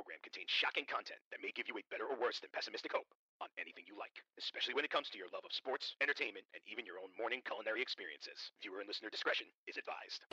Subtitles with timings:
[0.00, 3.04] program contains shocking content that may give you a better or worse than pessimistic hope
[3.44, 6.64] on anything you like, especially when it comes to your love of sports, entertainment, and
[6.64, 8.48] even your own morning culinary experiences.
[8.64, 10.24] Viewer and listener discretion is advised.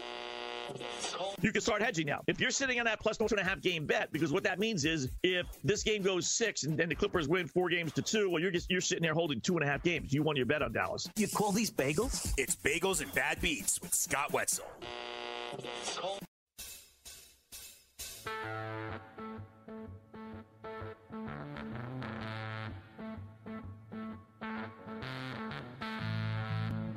[1.44, 2.24] You can start hedging now.
[2.32, 4.56] If you're sitting on that plus two and a half game bet, because what that
[4.56, 8.02] means is if this game goes six and then the Clippers win four games to
[8.02, 10.14] two, well, you're just you're sitting there holding two and a half games.
[10.14, 11.10] You won your bet on Dallas.
[11.18, 12.34] You call these bagels?
[12.38, 14.64] It's Bagels and Bad Beats with Scott Wetzel.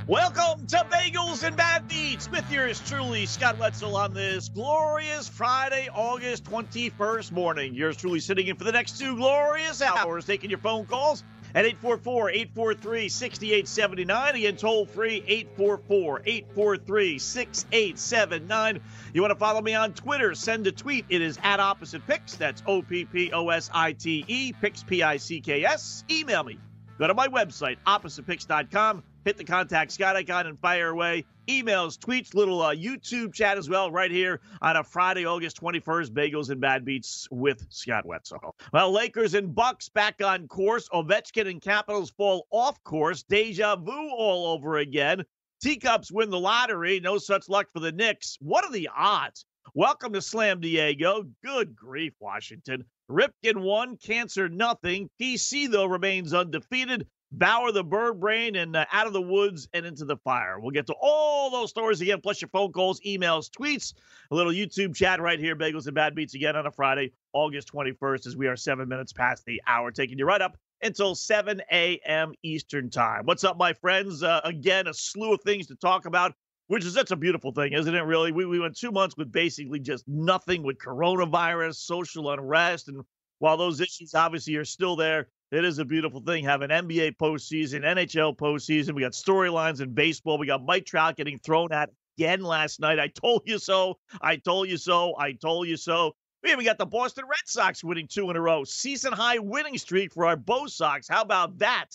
[0.06, 5.88] Welcome to Bagels and Bad Beats with yours truly, Scott Wetzel, on this glorious Friday,
[5.94, 7.74] August 21st morning.
[7.74, 11.22] Yours truly sitting in for the next two glorious hours, taking your phone calls
[11.54, 14.34] at 844 843 6879.
[14.36, 18.80] Again, toll free 844 843 6879.
[19.12, 20.34] You want to follow me on Twitter?
[20.34, 21.06] Send a tweet.
[21.08, 22.36] It is at Opposite Picks.
[22.36, 26.04] That's O P P O S I T E, Picks P I C K S.
[26.10, 26.58] Email me.
[26.98, 29.02] Go to my website, oppositepicks.com.
[29.24, 31.26] Hit the contact Scott icon and fire away.
[31.46, 36.10] Emails, tweets, little uh, YouTube chat as well, right here on a Friday, August 21st.
[36.10, 38.56] Bagels and Bad Beats with Scott Wetzel.
[38.72, 40.88] Well, Lakers and Bucks back on course.
[40.88, 43.22] Ovechkin and Capitals fall off course.
[43.22, 45.22] Deja vu all over again.
[45.62, 46.98] Teacups win the lottery.
[47.00, 48.38] No such luck for the Knicks.
[48.40, 49.44] What are the odds?
[49.74, 51.24] Welcome to Slam Diego.
[51.44, 52.84] Good grief, Washington.
[53.10, 55.10] Ripken one, Cancer nothing.
[55.20, 57.06] PC, though, remains undefeated.
[57.32, 60.58] Bauer the bird brain and uh, out of the woods and into the fire.
[60.58, 63.94] We'll get to all those stories again, plus your phone calls, emails, tweets,
[64.32, 65.54] a little YouTube chat right here.
[65.54, 69.12] Bagels and Bad Beats again on a Friday, August 21st, as we are seven minutes
[69.12, 72.32] past the hour, taking you right up until 7 a.m.
[72.42, 73.26] Eastern Time.
[73.26, 74.24] What's up, my friends?
[74.24, 76.34] Uh, again, a slew of things to talk about,
[76.66, 78.02] which is such a beautiful thing, isn't it?
[78.02, 83.02] Really, we we went two months with basically just nothing with coronavirus, social unrest, and
[83.38, 87.82] while those issues obviously are still there, it is a beautiful thing having NBA postseason,
[87.82, 88.94] NHL postseason.
[88.94, 90.38] We got storylines in baseball.
[90.38, 92.98] We got Mike Trout getting thrown at again last night.
[92.98, 93.98] I told you so.
[94.20, 95.14] I told you so.
[95.18, 96.12] I told you so.
[96.42, 98.64] We even got the Boston Red Sox winning two in a row.
[98.64, 101.08] Season high winning streak for our Bo Sox.
[101.08, 101.86] How about that?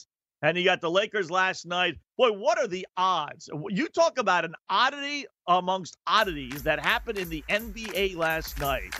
[0.42, 1.96] And you got the Lakers last night.
[2.18, 3.50] Boy, what are the odds?
[3.70, 8.94] You talk about an oddity amongst oddities that happened in the NBA last night.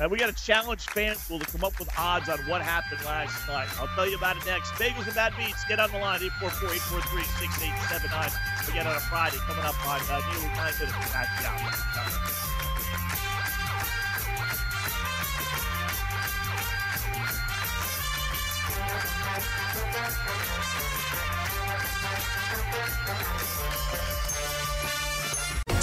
[0.00, 3.48] And we got to challenge FanDuel to come up with odds on what happened last
[3.48, 3.66] night.
[3.80, 4.70] I'll tell you about it next.
[4.72, 8.68] Bagels and Bad Beats, get on the line, 844-843-6879.
[8.70, 11.72] Again on a Friday, coming up on uh, nearly nine minutes past the hour.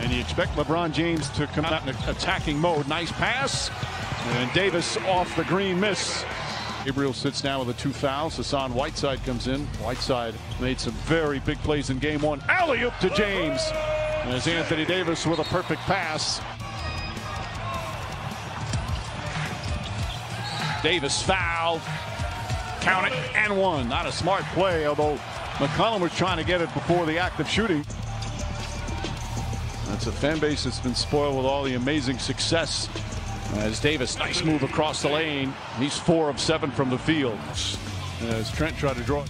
[0.00, 2.88] And you expect LeBron James to come out in attacking mode.
[2.88, 3.70] Nice pass.
[4.24, 6.24] And Davis off the green miss.
[6.84, 8.36] Gabriel sits down with a two fouls.
[8.36, 9.66] Hassan Whiteside comes in.
[9.82, 12.42] Whiteside made some very big plays in game one.
[12.48, 13.60] Alley oop to James.
[14.24, 16.40] As Anthony Davis with a perfect pass.
[20.82, 21.82] Davis fouled.
[22.80, 23.88] Count it and one.
[23.88, 25.16] Not a smart play, although
[25.56, 27.84] McCollum was trying to get it before the act of shooting.
[30.00, 32.88] That's a fan base that's been spoiled with all the amazing success.
[33.52, 35.52] Uh, as Davis, nice move across the lane.
[35.78, 37.38] He's four of seven from the field.
[38.22, 39.26] As Trent tried to draw.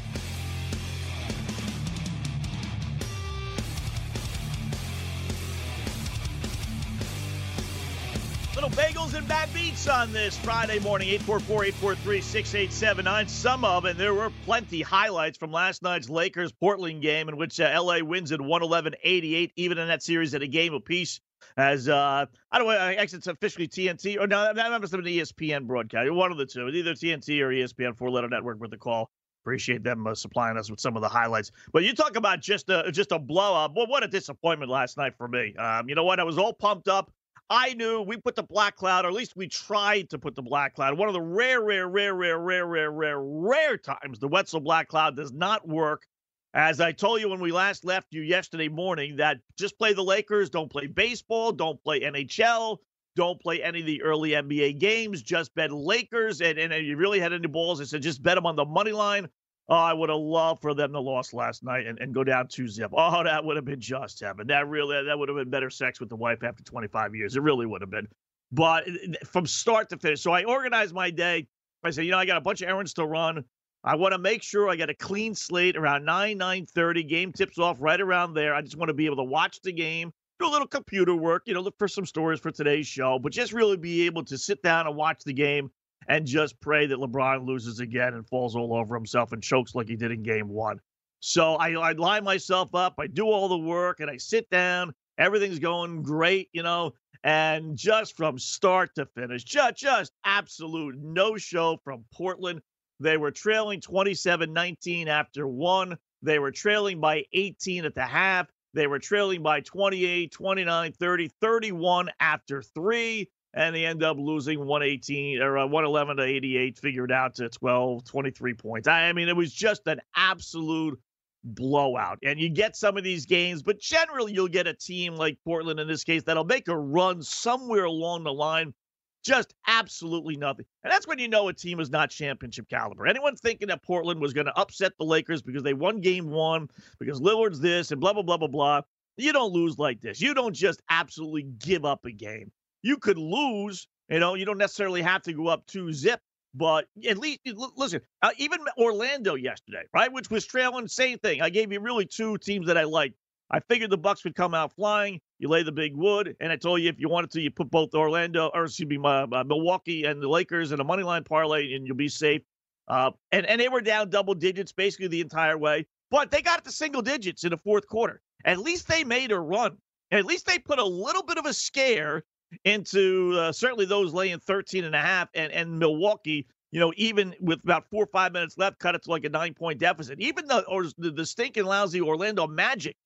[9.89, 13.29] On this Friday morning, 844-843-6879.
[13.29, 17.71] Some of, and there were plenty highlights from last night's Lakers-Portland game in which uh,
[17.73, 18.03] L.A.
[18.03, 21.21] wins at 111-88, even in that series at a game apiece.
[21.57, 25.03] As, uh, I don't know, I guess it's officially TNT, or no, that must have
[25.03, 26.11] been ESPN broadcast.
[26.11, 29.11] One of the two, either TNT or ESPN, four-letter network with the call.
[29.45, 31.51] Appreciate them uh, supplying us with some of the highlights.
[31.73, 33.75] But you talk about just a just a blowout.
[33.75, 35.55] Well, what a disappointment last night for me.
[35.57, 36.21] Um, you know what?
[36.21, 37.11] I was all pumped up.
[37.53, 40.43] I knew we put the black cloud, or at least we tried to put the
[40.43, 40.97] black cloud.
[40.97, 44.87] One of the rare, rare, rare, rare, rare, rare, rare, rare times the Wetzel black
[44.87, 46.07] cloud does not work.
[46.55, 50.03] As I told you when we last left you yesterday morning, that just play the
[50.03, 52.79] Lakers, don't play baseball, don't play NHL,
[53.17, 55.21] don't play any of the early NBA games.
[55.21, 56.41] Just bet Lakers.
[56.41, 58.93] And, and you really had any balls, I said just bet them on the money
[58.93, 59.29] line.
[59.71, 62.49] Oh, I would have loved for them to lost last night and, and go down
[62.49, 62.91] two zip.
[62.93, 64.49] Oh, that would have been just heaven.
[64.49, 67.37] That really that would have been better sex with the wife after 25 years.
[67.37, 68.09] It really would have been.
[68.51, 71.47] But eh, eh, from start to finish, so I organized my day.
[71.85, 73.45] I said, you know, I got a bunch of errands to run.
[73.85, 77.09] I want to make sure I get a clean slate around 9, 9.30.
[77.09, 78.55] Game tips off right around there.
[78.55, 81.45] I just want to be able to watch the game, do a little computer work,
[81.47, 84.37] you know, look for some stories for today's show, but just really be able to
[84.37, 85.71] sit down and watch the game
[86.09, 89.89] and just pray that LeBron loses again and falls all over himself and chokes like
[89.89, 90.81] he did in game one.
[91.21, 94.95] So I, I line myself up, I do all the work, and I sit down.
[95.19, 101.37] Everything's going great, you know, and just from start to finish, just, just absolute no
[101.37, 102.63] show from Portland.
[103.01, 105.99] They were trailing 27 19 after one.
[106.23, 108.47] They were trailing by 18 at the half.
[108.73, 114.65] They were trailing by 28, 29, 30, 31 after three, and they end up losing
[114.65, 118.89] 118 or uh, 111 to 88, figured out to 12, 23 points.
[118.89, 120.99] I mean, it was just an absolute
[121.43, 122.19] blowout.
[122.23, 125.81] And you get some of these games, but generally you'll get a team like Portland
[125.81, 128.75] in this case that'll make a run somewhere along the line
[129.23, 130.65] just absolutely nothing.
[130.83, 133.07] And that's when you know a team is not championship caliber.
[133.07, 136.69] Anyone thinking that Portland was going to upset the Lakers because they won game one,
[136.99, 138.81] because Lillard's this and blah, blah, blah, blah, blah,
[139.17, 140.21] you don't lose like this.
[140.21, 142.51] You don't just absolutely give up a game.
[142.83, 146.21] You could lose, you know, you don't necessarily have to go up two zip,
[146.55, 147.41] but at least,
[147.77, 151.43] listen, uh, even Orlando yesterday, right, which was trailing, same thing.
[151.43, 153.15] I gave you really two teams that I liked.
[153.53, 155.21] I figured the Bucks would come out flying.
[155.39, 157.71] You lay the big wood, and I told you if you wanted to, you put
[157.71, 161.75] both Orlando or excuse me, uh, Milwaukee and the Lakers in a money line parlay,
[161.75, 162.43] and you'll be safe.
[162.89, 166.65] Uh, and and they were down double digits basically the entire way, but they got
[166.65, 168.21] to single digits in the fourth quarter.
[168.45, 169.77] At least they made a run.
[170.11, 172.25] At least they put a little bit of a scare
[172.65, 177.35] into uh, certainly those laying 13 and a half and, and Milwaukee, you know, even
[177.41, 180.21] with about four or five minutes left, cut it to like a nine point deficit.
[180.21, 182.97] Even the, or the, the stinking lousy Orlando Magic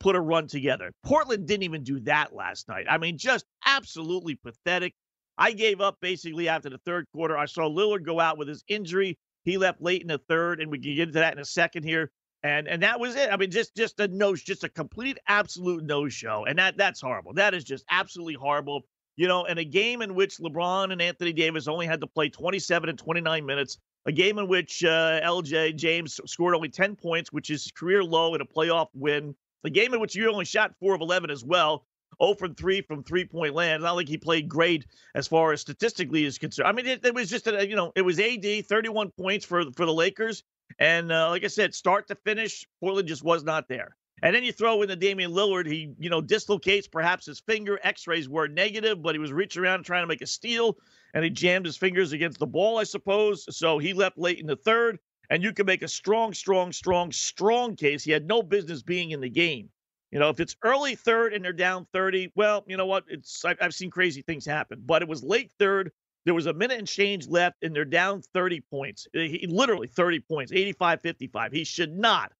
[0.00, 0.92] put a run together.
[1.02, 2.86] Portland didn't even do that last night.
[2.88, 4.94] I mean, just absolutely pathetic.
[5.38, 7.36] I gave up basically after the third quarter.
[7.36, 9.18] I saw Lillard go out with his injury.
[9.44, 11.84] He left late in the third, and we can get into that in a second
[11.84, 12.10] here.
[12.42, 13.32] And and that was it.
[13.32, 16.44] I mean, just just a no, just a complete absolute no show.
[16.44, 17.32] And that that's horrible.
[17.32, 18.82] That is just absolutely horrible.
[19.16, 22.28] You know, in a game in which LeBron and Anthony Davis only had to play
[22.28, 27.32] 27 and 29 minutes, a game in which uh, LJ James scored only 10 points,
[27.32, 29.34] which is career low in a playoff win.
[29.64, 31.84] a game in which you only shot four of 11 as well.
[32.22, 33.82] 0 from 3 from three point land.
[33.82, 36.68] Not like he played great as far as statistically is concerned.
[36.68, 39.64] I mean, it, it was just, a, you know, it was AD, 31 points for,
[39.72, 40.42] for the Lakers.
[40.78, 43.96] And uh, like I said, start to finish, Portland just was not there.
[44.24, 45.66] And then you throw in the Damian Lillard.
[45.66, 47.78] He, you know, dislocates perhaps his finger.
[47.84, 50.76] X-rays were negative, but he was reaching around trying to make a steal,
[51.12, 53.46] and he jammed his fingers against the ball, I suppose.
[53.56, 54.98] So he left late in the third
[55.30, 58.04] and you can make a strong, strong, strong, strong case.
[58.04, 59.68] He had no business being in the game.
[60.10, 63.04] You know, if it's early third and they're down 30, well, you know what?
[63.08, 64.82] It's I've, I've seen crazy things happen.
[64.84, 65.90] But it was late third.
[66.24, 69.06] There was a minute and change left, and they're down 30 points.
[69.12, 71.52] He, literally 30 points, 85 55.
[71.52, 72.32] He should not,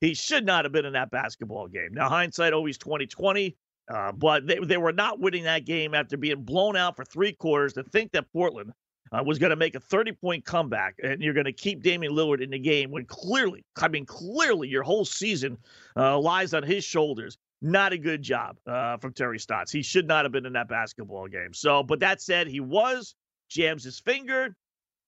[0.00, 1.90] he should not have been in that basketball game.
[1.92, 3.56] Now, hindsight always 2020.
[3.92, 7.32] Uh, but they, they were not winning that game after being blown out for three
[7.32, 7.72] quarters.
[7.72, 8.72] To think that Portland
[9.12, 12.12] uh, was going to make a 30 point comeback and you're going to keep Damian
[12.12, 15.58] Lillard in the game when clearly, I mean, clearly your whole season
[15.96, 17.36] uh, lies on his shoulders.
[17.62, 19.70] Not a good job uh, from Terry Stotts.
[19.70, 21.52] He should not have been in that basketball game.
[21.52, 23.14] So, but that said, he was,
[23.50, 24.56] jams his finger.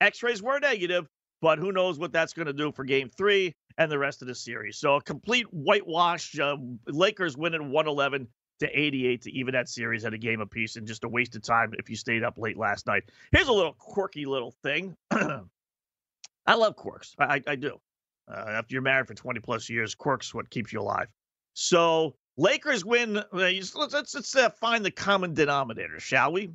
[0.03, 1.07] X rays were negative,
[1.43, 4.29] but who knows what that's going to do for game three and the rest of
[4.29, 4.79] the series.
[4.79, 6.39] So, a complete whitewash.
[6.39, 6.57] Uh,
[6.87, 8.29] Lakers winning 111
[8.61, 11.43] to 88 to even that series at a game apiece and just a waste of
[11.43, 13.03] time if you stayed up late last night.
[13.33, 14.97] Here's a little quirky little thing.
[15.11, 17.15] I love quirks.
[17.19, 17.79] I, I, I do.
[18.33, 21.09] Uh, after you're married for 20 plus years, quirks what keeps you alive.
[21.55, 23.17] So Lakers win.
[23.17, 26.51] Uh, let's let's, let's uh, find the common denominator, shall we?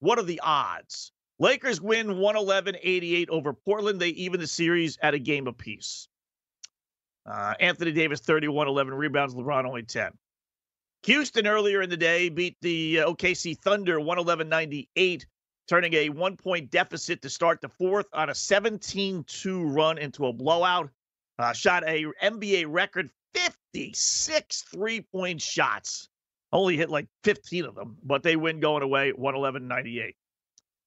[0.00, 1.12] What are the odds?
[1.38, 4.00] Lakers win 111-88 over Portland.
[4.00, 6.08] They even the series at a game apiece.
[7.24, 9.34] Uh, Anthony Davis 31, 11 rebounds.
[9.34, 10.10] LeBron only 10.
[11.04, 15.26] Houston earlier in the day beat the uh, OKC Thunder 111 98
[15.68, 20.26] turning a one point deficit to start the fourth on a 17 2 run into
[20.26, 20.90] a blowout.
[21.38, 26.08] Uh, shot a NBA record 56 three point shots.
[26.52, 30.16] Only hit like 15 of them, but they win going away 111 98.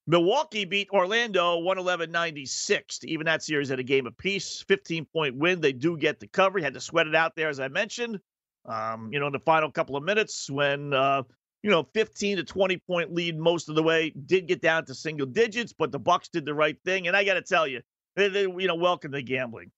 [0.08, 4.64] Milwaukee beat Orlando 111 96 to even that series at a game apiece.
[4.68, 5.62] 15 point win.
[5.62, 6.60] They do get the cover.
[6.60, 8.20] Had to sweat it out there, as I mentioned.
[8.66, 11.24] Um, you know, in the final couple of minutes when, uh,
[11.64, 14.96] you know, 15 to 20 point lead most of the way, did get down to
[14.96, 17.08] single digits, but the Bucks did the right thing.
[17.08, 17.82] And I got to tell you,
[18.16, 19.72] they, they, you know, welcome to gambling.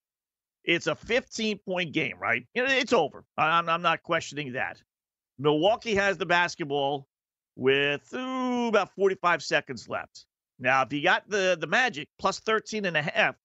[0.64, 2.46] It's a 15 point game, right?
[2.54, 3.26] You know, it's over.
[3.38, 4.82] I'm, I'm not questioning that.
[5.38, 7.08] Milwaukee has the basketball
[7.56, 10.26] with ooh, about 45 seconds left.
[10.60, 13.36] Now, if you got the, the Magic plus 13 and a half,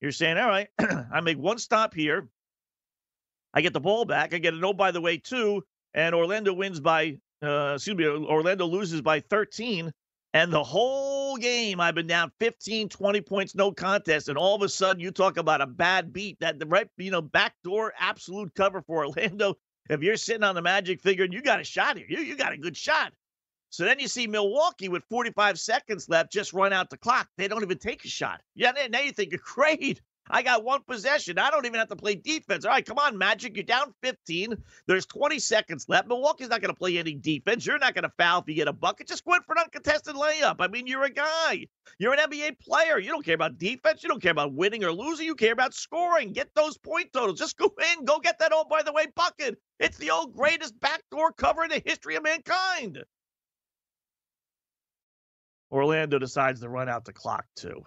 [0.00, 2.28] you're saying, all right, I make one stop here.
[3.54, 4.34] I get the ball back.
[4.34, 5.64] I get a no, by the way, too.
[5.94, 9.92] And Orlando wins by, uh, excuse me, Orlando loses by 13.
[10.34, 14.28] And the whole game, I've been down 15, 20 points, no contest.
[14.28, 17.10] And all of a sudden, you talk about a bad beat that the right, you
[17.10, 19.56] know, backdoor absolute cover for Orlando.
[19.88, 22.52] If you're sitting on the Magic figuring you got a shot here, you, you got
[22.52, 23.14] a good shot.
[23.70, 27.28] So then you see Milwaukee with 45 seconds left just run out the clock.
[27.36, 28.40] They don't even take a shot.
[28.54, 30.00] Yeah, now you think, you're great.
[30.28, 31.38] I got one possession.
[31.38, 32.64] I don't even have to play defense.
[32.64, 33.56] All right, come on, Magic.
[33.56, 34.56] You're down 15.
[34.86, 36.08] There's 20 seconds left.
[36.08, 37.64] Milwaukee's not going to play any defense.
[37.64, 39.06] You're not going to foul if you get a bucket.
[39.06, 40.56] Just go in for an uncontested layup.
[40.58, 41.66] I mean, you're a guy.
[41.98, 42.98] You're an NBA player.
[42.98, 44.02] You don't care about defense.
[44.02, 45.26] You don't care about winning or losing.
[45.26, 46.32] You care about scoring.
[46.32, 47.38] Get those point totals.
[47.38, 48.04] Just go in.
[48.04, 49.58] Go get that, oh, by the way, bucket.
[49.78, 53.04] It's the old greatest backdoor cover in the history of mankind.
[55.70, 57.84] Orlando decides to run out the clock too.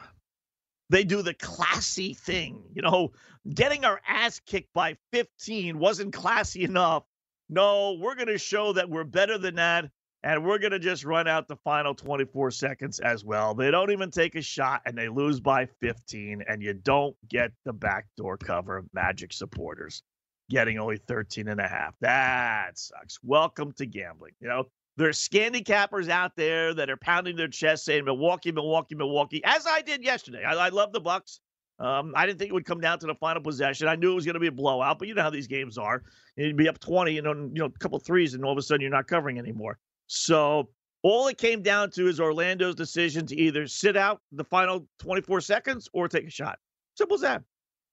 [0.90, 2.64] They do the classy thing.
[2.74, 3.12] You know,
[3.54, 7.04] getting our ass kicked by 15 wasn't classy enough.
[7.48, 9.90] No, we're going to show that we're better than that.
[10.22, 13.54] And we're going to just run out the final 24 seconds as well.
[13.54, 16.44] They don't even take a shot and they lose by 15.
[16.46, 20.04] And you don't get the backdoor cover, of Magic supporters
[20.50, 21.94] getting only 13 and a half.
[22.02, 23.20] That sucks.
[23.24, 24.34] Welcome to gambling.
[24.42, 24.66] You know,
[24.98, 29.66] there's scandy cappers out there that are pounding their chest saying Milwaukee, Milwaukee, Milwaukee, as
[29.66, 30.44] I did yesterday.
[30.44, 31.40] I, I love the Bucks.
[31.80, 33.88] Um, I didn't think it would come down to the final possession.
[33.88, 35.78] I knew it was going to be a blowout, but you know how these games
[35.78, 36.04] are.
[36.36, 38.62] You'd be up 20 and then, you know, a couple threes, and all of a
[38.62, 39.80] sudden you're not covering anymore.
[40.08, 40.70] So
[41.04, 45.40] all it came down to is Orlando's decision to either sit out the final 24
[45.42, 46.60] seconds or take a shot.
[46.96, 47.44] Simple as that.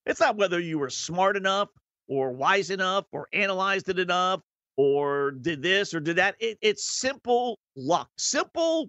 [0.05, 1.69] It's not whether you were smart enough
[2.09, 4.41] or wise enough or analyzed it enough
[4.76, 6.37] or did this or did that.
[6.38, 8.09] It, it's simple luck.
[8.18, 8.88] Simple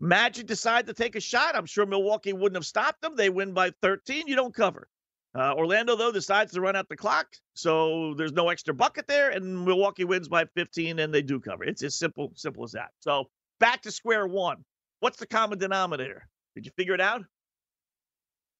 [0.00, 1.56] Magic decide to take a shot.
[1.56, 3.16] I'm sure Milwaukee wouldn't have stopped them.
[3.16, 4.26] They win by 13.
[4.26, 4.88] You don't cover.
[5.34, 7.26] Uh, Orlando, though, decides to run out the clock.
[7.54, 9.30] So there's no extra bucket there.
[9.30, 11.64] And Milwaukee wins by 15 and they do cover.
[11.64, 12.90] It's as simple, simple as that.
[13.00, 14.64] So back to square one.
[15.00, 16.26] What's the common denominator?
[16.54, 17.22] Did you figure it out?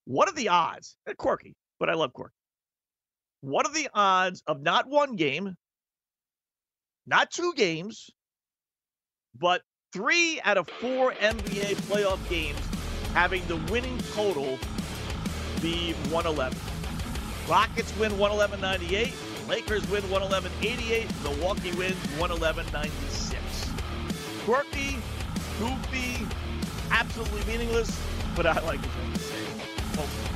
[0.06, 0.96] What are the odds?
[1.04, 2.34] They're quirky, but I love quirky.
[3.40, 5.54] What are the odds of not one game,
[7.06, 8.10] not two games,
[9.38, 12.58] but three out of four NBA playoff games
[13.14, 14.58] having the winning total
[15.62, 16.58] be 111.
[17.48, 19.48] Rockets win 111.98.
[19.48, 21.22] Lakers win 111.88.
[21.22, 24.44] Milwaukee wins 111.96.
[24.44, 24.96] Quirky,
[25.58, 26.26] goofy,
[26.90, 27.98] absolutely meaningless,
[28.34, 30.35] but I like it.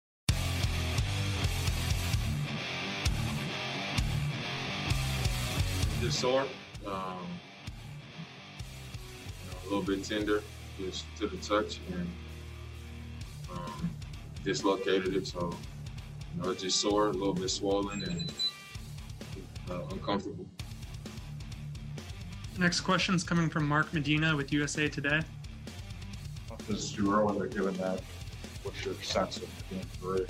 [6.01, 6.47] Just sore,
[6.87, 7.27] um,
[9.37, 10.41] you know, a little bit tender
[10.79, 12.09] just to the touch, and
[13.51, 13.89] um,
[14.43, 15.27] dislocated it.
[15.27, 15.55] So,
[16.35, 18.33] you know, it's just sore, a little bit swollen, and
[19.69, 20.45] uh, uncomfortable.
[22.57, 25.21] Next question is coming from Mark Medina with USA Today.
[26.67, 28.01] This is too early, but given that,
[28.63, 30.25] what's your sense of being through?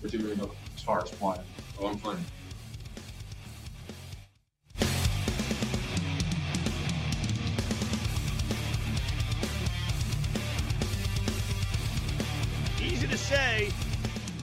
[0.00, 0.40] What do you mean?
[0.76, 1.40] As far as playing?
[1.78, 2.24] Oh, I'm playing.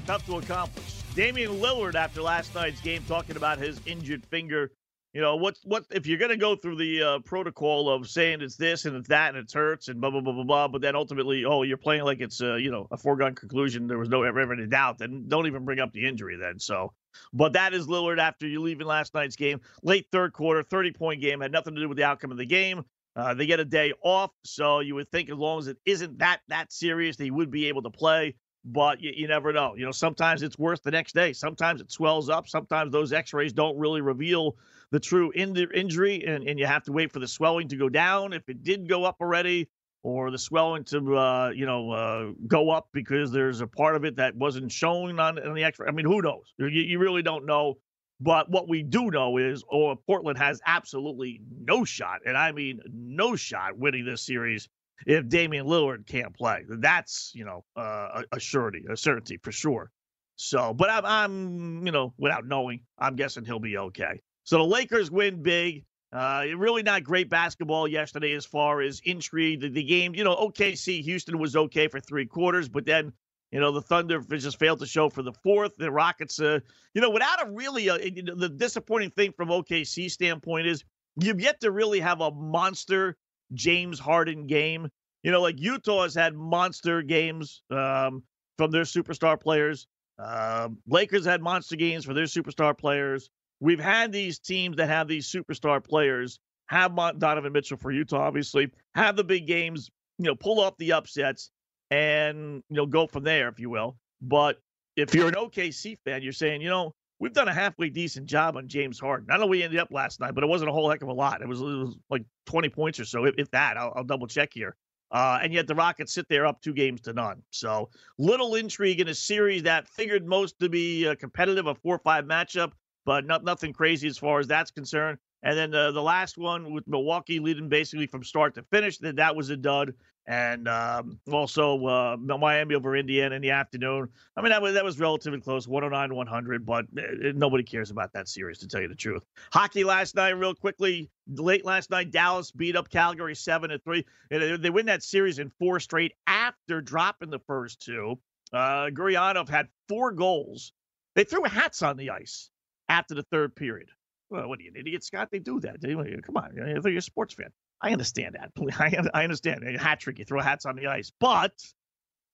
[0.05, 1.01] Tough to accomplish.
[1.13, 4.71] Damian Lillard, after last night's game, talking about his injured finger,
[5.13, 8.41] You know, what what if you're going to go through the uh, protocol of saying
[8.41, 10.81] it's this and it's that and it hurts and blah blah blah blah blah, but
[10.81, 13.87] then ultimately, oh, you're playing like it's uh, you know a foregone conclusion.
[13.87, 14.99] There was no ever any doubt.
[14.99, 16.59] Then don't even bring up the injury then.
[16.59, 16.93] So,
[17.33, 21.19] but that is Lillard after you leaving last night's game, late third quarter, 30 point
[21.19, 22.85] game, had nothing to do with the outcome of the game.
[23.15, 26.19] Uh, they get a day off, so you would think as long as it isn't
[26.19, 28.35] that that serious, they would be able to play.
[28.69, 29.75] But you, you never know.
[29.77, 31.31] You know, sometimes it's worse the next day.
[31.31, 32.49] Sometimes it swells up.
[32.49, 34.57] Sometimes those X-rays don't really reveal
[34.91, 37.87] the true in- injury, and, and you have to wait for the swelling to go
[37.87, 38.33] down.
[38.33, 39.69] If it did go up already,
[40.03, 44.03] or the swelling to uh, you know uh, go up because there's a part of
[44.03, 45.87] it that wasn't shown on, on the X-ray.
[45.87, 46.53] I mean, who knows?
[46.57, 47.77] You, you really don't know.
[48.19, 52.81] But what we do know is, oh, Portland has absolutely no shot, and I mean
[52.91, 54.67] no shot winning this series
[55.05, 56.63] if Damian Lillard can't play.
[56.67, 59.91] That's you know uh, a, surety, a certainty for sure.
[60.35, 64.21] So, but I'm, I'm you know without knowing, I'm guessing he'll be okay.
[64.43, 65.83] So the Lakers win big.
[66.13, 69.59] Uh, really not great basketball yesterday as far as intrigue.
[69.59, 73.11] The, the game, you know, OKC Houston was okay for three quarters, but then
[73.51, 75.77] you know, the Thunder just failed to show for the fourth.
[75.77, 76.59] The Rockets, uh,
[76.93, 80.83] you know, without a really, uh, the disappointing thing from OKC standpoint is
[81.19, 83.15] you've yet to really have a monster
[83.53, 84.89] James Harden game.
[85.23, 88.23] You know, like Utah has had monster games um,
[88.57, 89.87] from their superstar players.
[90.19, 93.29] Uh, Lakers had monster games for their superstar players.
[93.59, 98.71] We've had these teams that have these superstar players have Donovan Mitchell for Utah, obviously,
[98.93, 101.49] have the big games, you know, pull off the upsets
[101.89, 103.97] and, you know, go from there, if you will.
[104.21, 104.59] But
[104.95, 108.57] if you're an OKC fan, you're saying, you know, we've done a halfway decent job
[108.57, 109.29] on James Harden.
[109.31, 111.13] I know we ended up last night, but it wasn't a whole heck of a
[111.13, 111.41] lot.
[111.41, 113.77] It was, it was like 20 points or so, if, if that.
[113.77, 114.75] I'll, I'll, double check here.
[115.11, 117.41] Uh, and yet the Rockets sit there up two games to none.
[117.49, 121.95] So little intrigue in a series that figured most to be uh, competitive, a four
[121.95, 122.71] or five matchup
[123.07, 125.17] but not, nothing crazy as far as that's concerned.
[125.43, 129.17] And then the, the last one with Milwaukee leading basically from start to finish, that
[129.17, 129.93] that was a dud.
[130.29, 134.09] And um, also uh, Miami over Indiana in the afternoon.
[134.35, 138.11] I mean, that was that was relatively close, 109 100, but it, nobody cares about
[138.11, 139.23] that series, to tell you the truth.
[139.53, 144.05] Hockey last night, real quickly, late last night, Dallas beat up Calgary 7 to 3.
[144.29, 148.19] They, they win that series in four straight after dropping the first two.
[148.51, 150.73] Uh, Gurianov had four goals.
[151.15, 152.49] They threw hats on the ice
[152.89, 153.89] after the third period.
[154.29, 155.29] Well, what are you, an idiot, Scott?
[155.31, 155.79] They do that.
[155.79, 157.49] They, come on, you're a sports fan.
[157.81, 158.51] I understand that.
[158.79, 159.63] I, I understand.
[159.63, 161.11] A hat trick, you throw hats on the ice.
[161.19, 161.53] But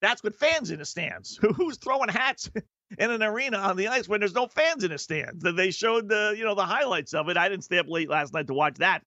[0.02, 1.40] that's what fans in the stands.
[1.56, 2.50] Who's throwing hats
[2.98, 5.44] in an arena on the ice when there's no fans in the stands?
[5.44, 7.38] They showed the, you know, the highlights of it.
[7.38, 9.04] I didn't stay up late last night to watch that.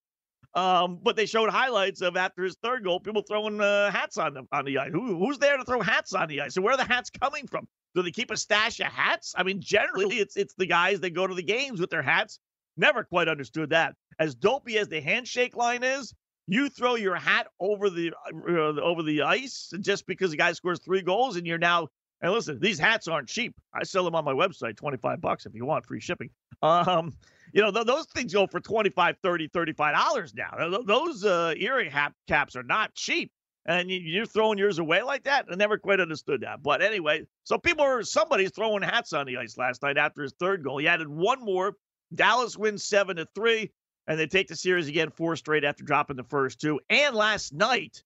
[0.55, 4.33] Um, but they showed highlights of after his third goal, people throwing uh, hats on
[4.33, 4.91] the on the ice.
[4.91, 6.57] Who, who's there to throw hats on the ice?
[6.57, 7.69] And where are the hats coming from?
[7.95, 9.35] Do they keep a stash of hats?
[9.37, 12.39] I mean, generally, it's it's the guys that go to the games with their hats.
[12.77, 13.95] Never quite understood that.
[14.19, 16.15] As dopey as the handshake line is,
[16.47, 18.13] you throw your hat over the
[18.49, 21.89] uh, over the ice just because the guy scores three goals, and you're now.
[22.23, 23.55] And listen, these hats aren't cheap.
[23.75, 26.31] I sell them on my website, 25 bucks if you want free shipping.
[26.63, 27.13] Um,
[27.53, 30.51] you know, th- those things go for 25, 30, 35 dollars now.
[30.57, 33.31] Th- those uh, earring hat caps are not cheap
[33.67, 35.47] and you're throwing yours away like that.
[35.51, 36.63] I never quite understood that.
[36.63, 40.33] But anyway, so people are somebody's throwing hats on the ice last night after his
[40.39, 40.79] third goal.
[40.79, 41.75] He added one more.
[42.15, 43.73] Dallas wins seven to three,
[44.07, 46.81] and they take the series again four straight after dropping the first two.
[46.89, 48.03] And last night,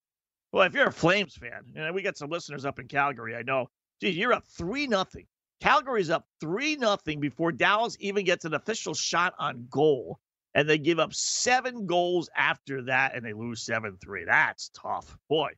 [0.51, 3.43] well, if you're a Flames fan, and we got some listeners up in Calgary, I
[3.43, 3.69] know.
[4.01, 5.27] Geez, you're up three nothing.
[5.61, 10.19] Calgary's up three nothing before Dallas even gets an official shot on goal
[10.53, 14.25] and they give up seven goals after that and they lose 7 3.
[14.25, 15.17] That's tough.
[15.29, 15.51] Boy,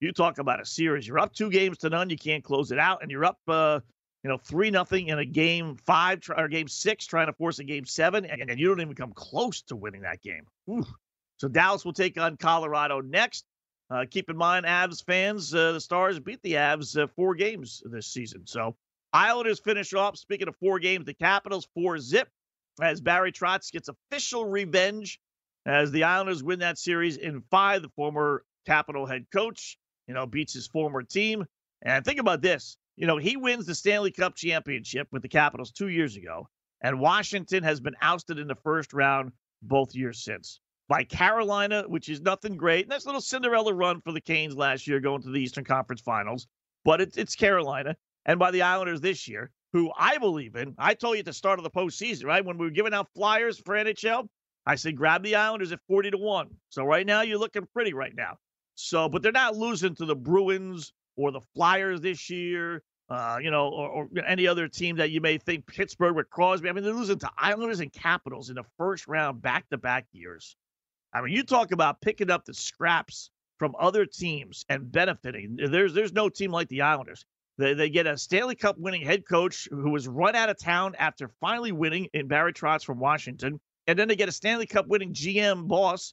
[0.00, 1.06] you talk about a series.
[1.06, 2.10] You're up two games to none.
[2.10, 3.02] You can't close it out.
[3.02, 3.80] And you're up, uh,
[4.24, 7.64] you know, 3 nothing in a game five or game six, trying to force a
[7.64, 8.24] game seven.
[8.24, 10.46] And, and you don't even come close to winning that game.
[10.68, 10.84] Ooh.
[11.38, 13.44] So Dallas will take on Colorado next.
[13.90, 17.82] Uh, keep in mind, Avs fans, uh, the Stars beat the Avs uh, four games
[17.86, 18.46] this season.
[18.46, 18.76] So
[19.12, 20.18] Islanders finish off.
[20.18, 22.28] Speaking of four games, the Capitals four zip
[22.82, 25.20] as Barry Trotz gets official revenge
[25.64, 27.82] as the Islanders win that series in five.
[27.82, 31.46] The former Capital head coach, you know, beats his former team.
[31.82, 32.76] And think about this.
[32.98, 36.48] You know, he wins the Stanley Cup championship with the Capitals two years ago,
[36.80, 39.30] and Washington has been ousted in the first round
[39.62, 40.58] both years since
[40.88, 42.88] by Carolina, which is nothing great.
[42.88, 46.48] Nice little Cinderella run for the Canes last year going to the Eastern Conference Finals,
[46.84, 47.94] but it's, it's Carolina.
[48.26, 50.74] And by the Islanders this year, who I believe in.
[50.76, 52.44] I told you at the start of the postseason, right?
[52.44, 54.26] When we were giving out flyers for NHL,
[54.66, 56.48] I said grab the Islanders at 40 to 1.
[56.70, 58.38] So right now you're looking pretty right now.
[58.74, 62.82] So, but they're not losing to the Bruins or the Flyers this year.
[63.10, 66.68] uh, you know, or, or, any other team that you may think Pittsburgh with Crosby.
[66.68, 70.06] I mean, they're losing to Islanders and Capitals in the first round back to back
[70.12, 70.56] years.
[71.12, 75.56] I mean, you talk about picking up the scraps from other teams and benefiting.
[75.56, 77.24] There's there's no team like the Islanders.
[77.56, 80.94] They, they get a Stanley Cup winning head coach who was run out of town
[80.98, 83.58] after finally winning in Barry Trotz from Washington.
[83.86, 86.12] And then they get a Stanley Cup winning GM boss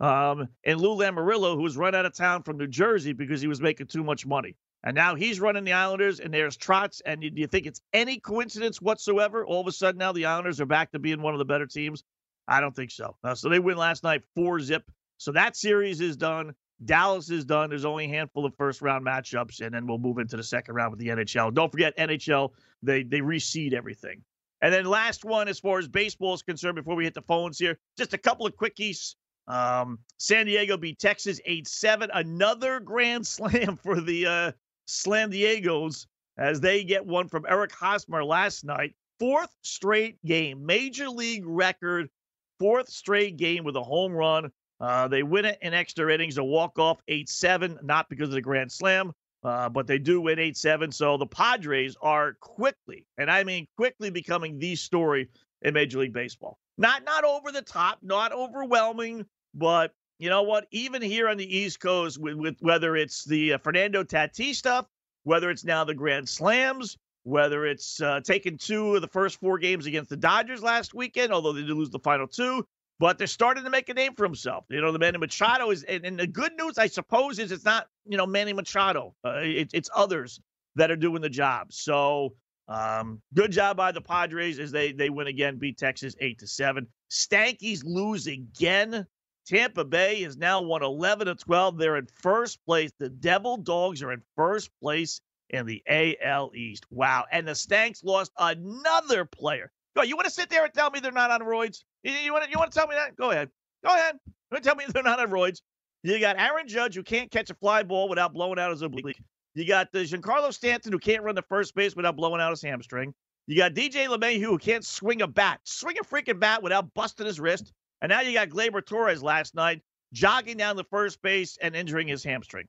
[0.00, 3.48] um, and Lou Lamoriello, who was run out of town from New Jersey because he
[3.48, 4.56] was making too much money.
[4.82, 7.00] And now he's running the Islanders, and there's Trotz.
[7.06, 9.44] And do you think it's any coincidence whatsoever?
[9.44, 11.66] All of a sudden, now the Islanders are back to being one of the better
[11.66, 12.04] teams.
[12.46, 13.16] I don't think so.
[13.24, 14.90] Uh, so they win last night, four zip.
[15.16, 16.54] So that series is done.
[16.84, 17.70] Dallas is done.
[17.70, 20.74] There's only a handful of first round matchups, and then we'll move into the second
[20.74, 21.54] round with the NHL.
[21.54, 22.50] Don't forget NHL;
[22.82, 24.22] they they reseed everything.
[24.60, 27.58] And then last one, as far as baseball is concerned, before we hit the phones
[27.58, 29.14] here, just a couple of quickies.
[29.46, 32.10] Um, San Diego beat Texas 8 7.
[32.12, 34.52] Another grand slam for the uh,
[34.86, 38.94] Slam Diegos as they get one from Eric Hosmer last night.
[39.20, 42.10] Fourth straight game, major league record,
[42.58, 44.50] fourth straight game with a home run.
[44.80, 48.34] Uh, they win it in extra innings, a walk off 8 7, not because of
[48.34, 49.12] the grand slam,
[49.44, 50.90] uh, but they do win 8 7.
[50.90, 55.28] So the Padres are quickly, and I mean quickly, becoming the story
[55.62, 56.58] in Major League Baseball.
[56.76, 60.66] Not not over the top, not overwhelming, but you know what?
[60.70, 64.86] Even here on the East Coast, with, with whether it's the uh, Fernando Tatis stuff,
[65.24, 69.58] whether it's now the Grand Slams, whether it's uh, taking two of the first four
[69.58, 72.66] games against the Dodgers last weekend, although they did lose the final two,
[72.98, 74.64] but they're starting to make a name for himself.
[74.68, 77.64] You know, the Manny Machado is, and, and the good news, I suppose, is it's
[77.64, 79.14] not, you know, Manny Machado.
[79.24, 80.40] Uh, it, it's others
[80.76, 81.72] that are doing the job.
[81.72, 82.34] So,
[82.68, 86.46] um, good job by the Padres as they they win again, beat Texas eight to
[86.46, 86.86] seven.
[87.10, 89.06] Stankies lose again
[89.46, 91.78] Tampa Bay is now won 11 to 12.
[91.78, 92.90] They're in first place.
[92.98, 96.86] The Devil Dogs are in first place in the AL East.
[96.90, 97.26] Wow.
[97.30, 99.70] And the Stanks lost another player.
[99.94, 101.84] Go, you want to sit there and tell me they're not on roids?
[102.02, 103.16] You, you want to you want to tell me that?
[103.16, 103.50] Go ahead.
[103.84, 104.16] Go ahead.
[104.26, 105.60] You want to tell me they're not on roids?
[106.02, 109.20] You got Aaron Judge who can't catch a fly ball without blowing out his oblique.
[109.54, 112.62] You got the Giancarlo Stanton who can't run the first base without blowing out his
[112.62, 113.14] hamstring.
[113.46, 117.26] You got DJ LeMahieu who can't swing a bat, swing a freaking bat without busting
[117.26, 117.72] his wrist.
[118.02, 122.08] And now you got Gleyber Torres last night jogging down the first base and injuring
[122.08, 122.66] his hamstring.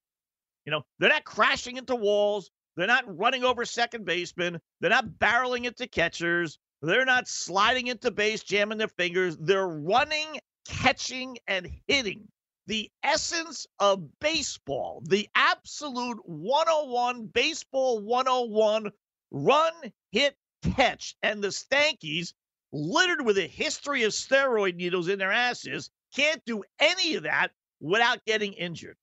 [0.66, 2.50] You know, they're not crashing into walls.
[2.76, 4.60] They're not running over second baseman.
[4.82, 6.60] They're not barreling into catchers.
[6.82, 9.38] They're not sliding into base, jamming their fingers.
[9.38, 12.28] They're running, catching, and hitting.
[12.68, 18.92] The essence of baseball, the absolute 101, baseball 101,
[19.32, 19.74] run,
[20.12, 20.36] hit,
[20.76, 21.16] catch.
[21.22, 22.34] And the Stankies
[22.72, 27.52] littered with a history of steroid needles in their asses, can't do any of that
[27.80, 28.98] without getting injured.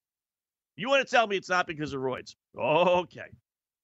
[0.76, 2.34] You want to tell me it's not because of roids?
[2.58, 3.20] Okay.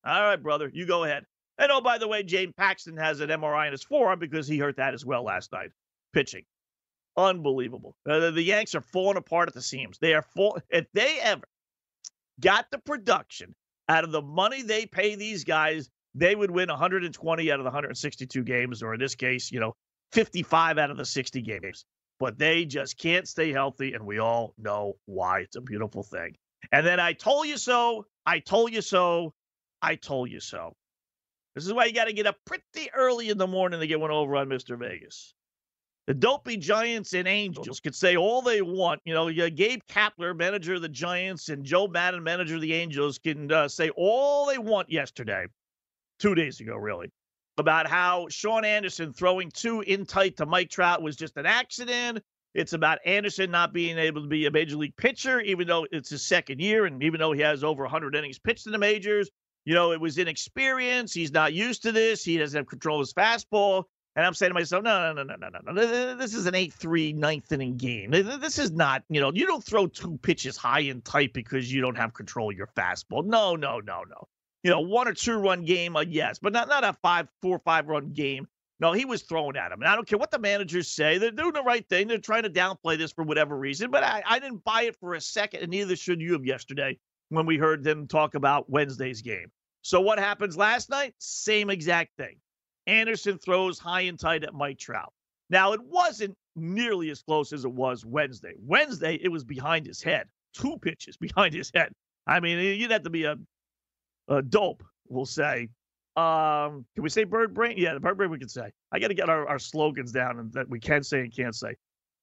[0.04, 1.24] All right, brother, you go ahead.
[1.58, 4.58] And oh, by the way, James Paxton has an MRI in his forearm because he
[4.58, 5.70] hurt that as well last night,
[6.12, 6.44] pitching.
[7.18, 7.96] Unbelievable.
[8.08, 9.98] Uh, the Yanks are falling apart at the seams.
[9.98, 10.58] They are full.
[10.70, 11.42] If they ever
[12.40, 13.54] got the production
[13.88, 17.70] out of the money they pay these guys they would win 120 out of the
[17.70, 19.74] 162 games, or in this case, you know,
[20.12, 21.84] 55 out of the 60 games.
[22.18, 25.40] But they just can't stay healthy, and we all know why.
[25.40, 26.34] It's a beautiful thing.
[26.72, 28.06] And then I told you so.
[28.26, 29.34] I told you so.
[29.80, 30.74] I told you so.
[31.54, 34.00] This is why you got to get up pretty early in the morning to get
[34.00, 34.76] one over on Mr.
[34.76, 35.34] Vegas.
[36.08, 39.02] The dopey Giants and Angels could say all they want.
[39.04, 43.18] You know, Gabe Kapler, manager of the Giants, and Joe Maddon, manager of the Angels,
[43.18, 45.44] can uh, say all they want yesterday
[46.18, 47.12] two days ago, really,
[47.58, 52.20] about how Shaun Anderson throwing two in tight to Mike Trout was just an accident.
[52.54, 56.08] It's about Anderson not being able to be a major league pitcher, even though it's
[56.08, 59.28] his second year, and even though he has over 100 innings pitched in the majors.
[59.66, 61.12] You know, it was inexperience.
[61.12, 62.24] He's not used to this.
[62.24, 63.84] He doesn't have control of his fastball.
[64.18, 65.72] And I'm saying to myself, no, no, no, no, no, no.
[65.72, 66.14] No.
[66.16, 68.10] This is an 8 3 ninth inning game.
[68.10, 71.80] This is not, you know, you don't throw two pitches high and tight because you
[71.80, 73.24] don't have control of your fastball.
[73.24, 74.28] No, no, no, no
[74.62, 77.58] you know, one or two run game, uh, yes, but not not a five, four,
[77.60, 78.46] five run game.
[78.80, 79.80] No, he was thrown at him.
[79.80, 81.18] And I don't care what the managers say.
[81.18, 82.06] They're doing the right thing.
[82.06, 83.90] They're trying to downplay this for whatever reason.
[83.90, 86.98] But I, I didn't buy it for a second, and neither should you have yesterday
[87.30, 89.50] when we heard them talk about Wednesday's game.
[89.82, 91.14] So what happens last night?
[91.18, 92.36] Same exact thing.
[92.88, 95.12] Anderson throws high and tight at Mike Trout.
[95.50, 98.54] Now, it wasn't nearly as close as it was Wednesday.
[98.58, 101.92] Wednesday, it was behind his head, two pitches behind his head.
[102.26, 103.36] I mean, you'd have to be a
[104.28, 105.68] uh, dope, we'll say.
[106.16, 107.74] Um, can we say bird brain?
[107.78, 108.70] Yeah, the bird brain we can say.
[108.90, 111.54] I got to get our, our slogans down and that we can say and can't
[111.54, 111.76] say.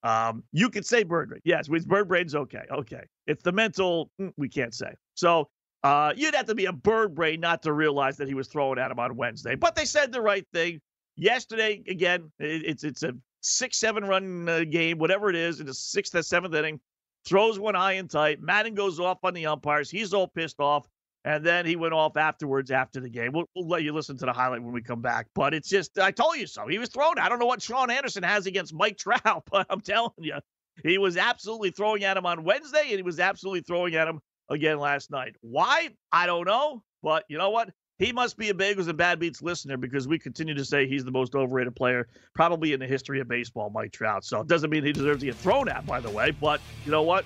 [0.04, 1.42] Um, you can say bird brain.
[1.46, 2.64] Yes, with bird brain's okay.
[2.70, 3.04] Okay.
[3.26, 4.94] It's the mental mm, we can't say.
[5.16, 5.50] So
[5.86, 8.80] Uh, you'd have to be a bird brain not to realize that he was throwing
[8.80, 9.54] at him on Wednesday.
[9.54, 10.82] But they said the right thing.
[11.16, 15.76] Yesterday, again, it's it's a six seven run uh, game, whatever it is, in the
[15.76, 16.80] sixth or seventh inning.
[17.28, 18.42] Throws one high and tight.
[18.42, 19.92] Maddon goes off on the umpires.
[19.92, 20.88] He's all pissed off.
[21.24, 23.32] And then he went off afterwards after the game.
[23.32, 25.28] We'll, we'll let you listen to the highlight when we come back.
[25.36, 26.68] But it's just, I told you so.
[26.68, 27.18] He was thrown.
[27.20, 30.38] I don't know what Shaun Anderson has against Mike Trout, but I'm telling you,
[30.84, 34.20] he was absolutely throwing at him on Wednesday, and he was absolutely throwing at him
[34.50, 35.36] again last night.
[35.42, 35.90] Why?
[36.12, 36.84] I don't know.
[37.04, 37.70] But you know what?
[37.98, 41.06] He must be a Bagels and Bad Beats listener because we continue to say he's
[41.06, 44.26] the most overrated player probably in the history of baseball, Mike Trout.
[44.26, 46.32] So it doesn't mean he deserves to get thrown at, by the way.
[46.32, 47.24] But you know what?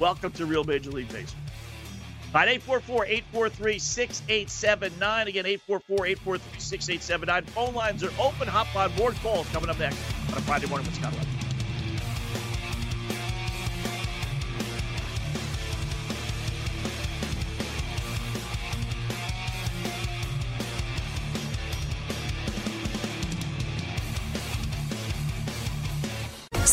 [0.00, 1.42] Welcome to real Major League Baseball.
[2.34, 5.26] All right, 844-843-6879.
[5.26, 7.48] Again, 844-843-6879.
[7.48, 8.46] Phone lines are open.
[8.46, 8.94] Hop on.
[8.96, 9.98] More calls coming up next
[10.30, 11.47] on a Friday morning with Scott Webb.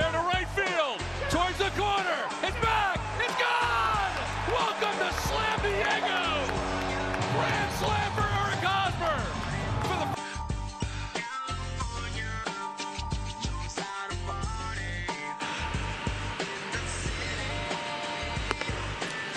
[0.00, 0.98] Air to right field.
[1.30, 2.18] Towards the corner.
[2.42, 2.98] It's back.
[3.20, 4.12] It's gone.
[4.48, 6.20] Welcome to Slam Diego.
[7.36, 9.18] Grand slam for Eric Hosmer.
[9.86, 10.08] For the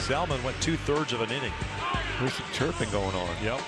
[0.02, 1.54] Selman went two thirds of an inning.
[2.20, 3.30] There's some chirping going on.
[3.44, 3.62] Yep.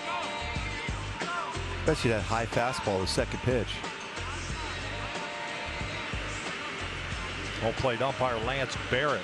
[1.79, 3.67] Especially that high fastball, the second pitch.
[7.65, 9.23] Home plate umpire Lance Barrett.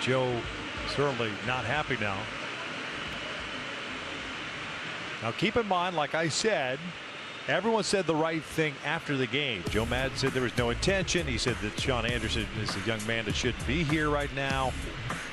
[0.00, 0.40] Joe
[0.96, 2.16] certainly not happy now.
[5.20, 6.78] Now keep in mind, like I said,
[7.46, 9.62] everyone said the right thing after the game.
[9.68, 11.26] Joe Maddon said there was no intention.
[11.26, 14.72] He said that Shaun Anderson is a young man that shouldn't be here right now,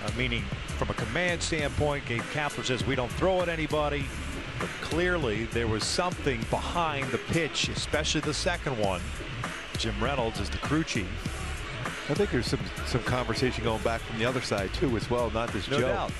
[0.03, 0.43] uh, meaning
[0.77, 2.05] from a command standpoint.
[2.05, 4.03] Gabe Kapler says we don't throw at anybody.
[4.59, 8.99] But clearly there was something behind the pitch, especially the second one.
[9.77, 11.07] Jim Reynolds is the crew chief.
[12.11, 15.31] I think there's some some conversation going back from the other side too as well,
[15.31, 15.87] not just No Joe.
[15.87, 16.11] doubt.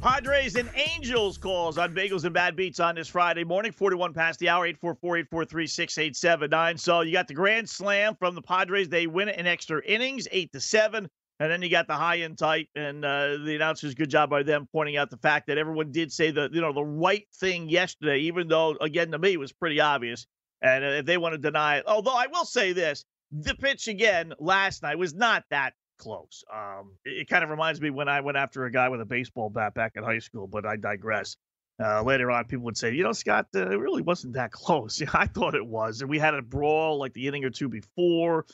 [0.00, 4.40] Padres and Angels calls on Bagels and Bad Beats on this Friday morning, 41 past
[4.40, 6.80] the hour, 844-843-6879.
[6.80, 8.88] So you got the grand slam from the Padres.
[8.88, 11.06] They win it in extra innings, 8 to 7.
[11.42, 14.44] And then you got the high and type, and uh, the announcers, good job by
[14.44, 17.68] them pointing out the fact that everyone did say the you know the right thing
[17.68, 20.24] yesterday, even though again to me it was pretty obvious.
[20.62, 23.88] And uh, if they want to deny it, although I will say this, the pitch
[23.88, 26.44] again last night was not that close.
[26.54, 29.04] Um, it, it kind of reminds me when I went after a guy with a
[29.04, 31.36] baseball bat back in high school, but I digress.
[31.82, 35.00] Uh, later on, people would say, you know, Scott, uh, it really wasn't that close.
[35.00, 36.02] Yeah, I thought it was.
[36.02, 38.46] And we had a brawl like the inning or two before,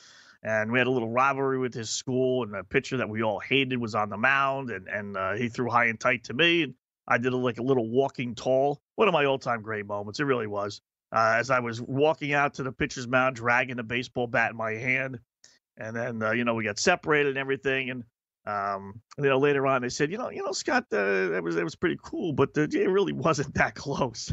[0.42, 2.44] and we had a little rivalry with his school.
[2.44, 5.48] And the pitcher that we all hated was on the mound, and and uh, he
[5.48, 6.74] threw high and tight to me, and
[7.07, 8.81] I did a, like a little walking tall.
[8.96, 10.20] One of my all-time great moments.
[10.20, 10.81] It really was.
[11.11, 14.57] Uh, as I was walking out to the pitcher's mound, dragging a baseball bat in
[14.57, 15.18] my hand,
[15.79, 18.05] and then uh, you know we got separated and everything, and
[18.46, 21.55] um, you know later on they said, you know, you know Scott, uh, that was
[21.55, 24.33] that was pretty cool, but uh, it really wasn't that close.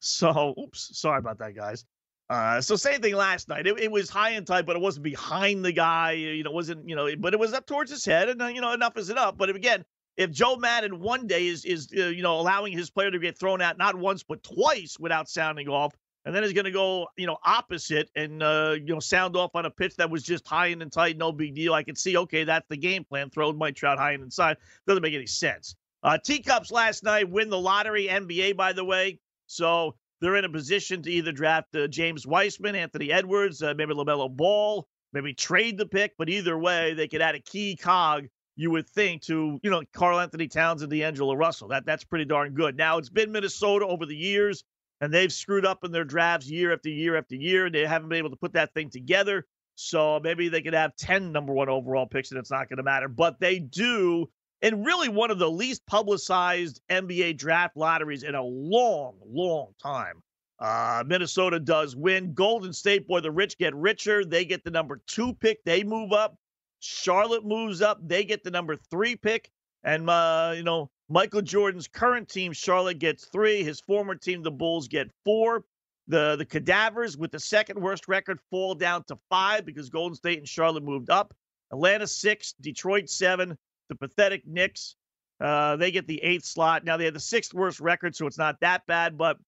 [0.00, 1.84] so, oops, sorry about that, guys.
[2.30, 3.66] Uh, so same thing last night.
[3.66, 6.12] It, it was high and tight, but it wasn't behind the guy.
[6.12, 8.60] You know, wasn't you know, but it was up towards his head, and uh, you
[8.60, 9.36] know, enough is enough.
[9.38, 9.84] But again,
[10.18, 13.38] if Joe Maddon one day is is uh, you know allowing his player to get
[13.38, 15.94] thrown out not once but twice without sounding off,
[16.26, 19.52] and then he's going to go you know opposite and uh, you know sound off
[19.54, 21.72] on a pitch that was just high and tight, no big deal.
[21.72, 23.30] I can see okay, that's the game plan.
[23.30, 25.76] Throw Mike Trout high and inside doesn't make any sense.
[26.02, 30.50] Uh, Teacups last night win the lottery, NBA by the way, so they're in a
[30.50, 35.78] position to either draft uh, James Wiseman, Anthony Edwards, uh, maybe LaMelo Ball, maybe trade
[35.78, 38.26] the pick, but either way they could add a key cog
[38.58, 41.68] you would think to you know Karl-Anthony Towns and D'Angelo Russell.
[41.68, 42.76] That that's pretty darn good.
[42.76, 44.64] Now it's been Minnesota over the years,
[45.00, 48.08] and they've screwed up in their drafts year after year after year, and they haven't
[48.08, 49.46] been able to put that thing together.
[49.76, 52.82] So maybe they could have 10 number one overall picks, and it's not going to
[52.82, 53.06] matter.
[53.06, 54.28] But they do,
[54.62, 60.22] and really one of the least publicized NBA draft lotteries in a long, long time.
[60.58, 62.34] Uh, Minnesota does win.
[62.34, 64.24] Golden State, boy, the rich get richer.
[64.24, 65.62] They get the number two pick.
[65.64, 66.36] They move up.
[66.80, 68.00] Charlotte moves up.
[68.06, 69.50] They get the number three pick.
[69.84, 73.62] And, uh, you know, Michael Jordan's current team, Charlotte, gets three.
[73.62, 75.64] His former team, the Bulls, get four.
[76.08, 80.38] The the Cadavers, with the second worst record, fall down to five because Golden State
[80.38, 81.34] and Charlotte moved up.
[81.70, 83.58] Atlanta six, Detroit seven.
[83.88, 84.96] The pathetic Knicks,
[85.40, 86.84] uh, they get the eighth slot.
[86.84, 89.16] Now they have the sixth worst record, so it's not that bad.
[89.16, 89.38] But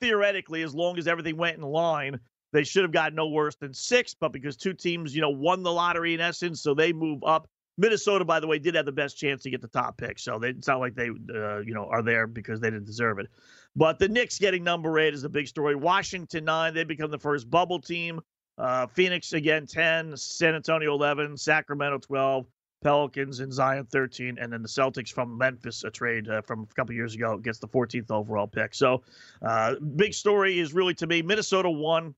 [0.00, 2.18] theoretically, as long as everything went in line,
[2.52, 4.14] they should have gotten no worse than six.
[4.14, 7.48] But because two teams, you know, won the lottery in essence, so they move up.
[7.80, 10.36] Minnesota, by the way, did have the best chance to get the top pick, so
[10.36, 13.28] they, it's not like they, uh, you know, are there because they didn't deserve it.
[13.76, 15.76] But the Knicks getting number eight is a big story.
[15.76, 18.20] Washington nine, they become the first bubble team.
[18.56, 22.46] Uh, Phoenix again ten, San Antonio eleven, Sacramento twelve,
[22.82, 26.74] Pelicans and Zion thirteen, and then the Celtics from Memphis, a trade uh, from a
[26.74, 28.74] couple years ago, gets the 14th overall pick.
[28.74, 29.02] So,
[29.42, 32.14] uh, big story is really to me Minnesota one,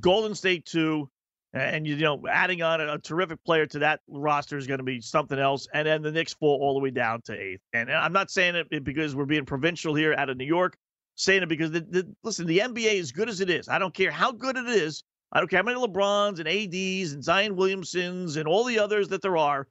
[0.00, 1.10] Golden State two,
[1.52, 4.84] and you know, adding on a, a terrific player to that roster is going to
[4.84, 5.66] be something else.
[5.74, 7.62] And then the Knicks fall all the way down to eighth.
[7.72, 10.76] And I'm not saying it because we're being provincial here out of New York,
[11.16, 13.68] saying it because the, the, listen, the NBA as good as it is.
[13.68, 15.02] I don't care how good it is.
[15.32, 19.08] I don't care how many LeBrons and ADs and Zion Williamsons and all the others
[19.08, 19.66] that there are.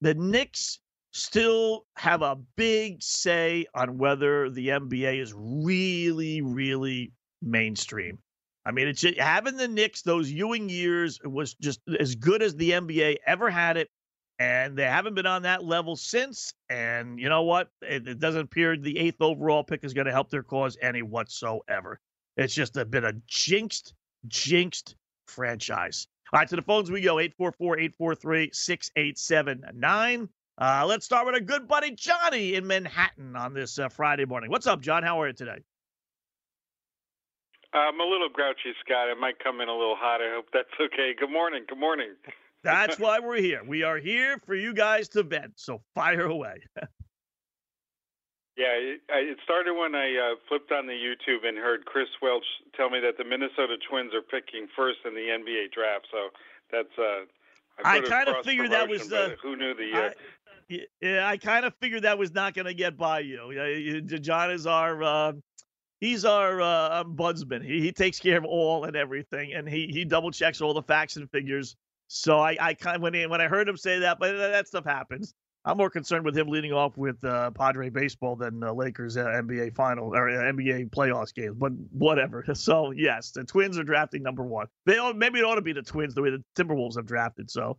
[0.00, 0.80] The Knicks
[1.12, 8.18] still have a big say on whether the NBA is really, really mainstream.
[8.64, 12.54] I mean, it's just, having the Knicks those Ewing years was just as good as
[12.54, 13.90] the NBA ever had it,
[14.38, 16.52] and they haven't been on that level since.
[16.68, 17.68] And you know what?
[17.82, 21.02] It, it doesn't appear the eighth overall pick is going to help their cause any
[21.02, 22.00] whatsoever.
[22.36, 23.94] It's just a bit of jinxed,
[24.28, 24.94] jinxed
[25.26, 26.06] franchise.
[26.32, 30.28] All right, to the phones we go 844 843 6879.
[30.58, 34.48] Uh, let's start with a good buddy, Johnny, in Manhattan on this uh, Friday morning.
[34.48, 35.02] What's up, John?
[35.02, 35.58] How are you today?
[37.72, 39.08] I'm a little grouchy, Scott.
[39.08, 40.20] It might come in a little hot.
[40.20, 41.14] I hope that's okay.
[41.18, 41.64] Good morning.
[41.68, 42.14] Good morning.
[42.62, 43.62] That's why we're here.
[43.66, 45.54] We are here for you guys to vent.
[45.56, 46.62] So fire away.
[48.60, 52.44] yeah, it, it started when I uh, flipped on the YouTube and heard Chris Welch
[52.76, 56.06] tell me that the Minnesota Twins are picking first in the NBA draft.
[56.12, 56.28] So
[56.70, 56.92] that's.
[56.98, 57.24] Uh,
[57.82, 59.10] I, I kind of figured that was.
[59.10, 59.90] Uh, who knew the.
[59.94, 60.10] Uh,
[60.68, 64.02] I, yeah, I kind of figured that was not going to get by you.
[64.02, 65.32] John is our uh,
[66.00, 67.64] he's our uh, budsman.
[67.64, 70.82] He, he takes care of all and everything, and he he double checks all the
[70.82, 71.76] facts and figures.
[72.08, 74.68] So I I kind of, when he, when I heard him say that, but that
[74.68, 75.32] stuff happens.
[75.64, 79.26] I'm more concerned with him leading off with uh, Padre baseball than uh, Lakers uh,
[79.26, 81.56] NBA final or uh, NBA playoffs games.
[81.58, 82.44] But whatever.
[82.60, 84.66] So yes, the Twins are drafting number one.
[84.84, 87.50] They ought, maybe it ought to be the Twins the way the Timberwolves have drafted.
[87.50, 87.78] So.